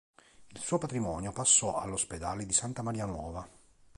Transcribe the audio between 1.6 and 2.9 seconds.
all'Ospedale di Santa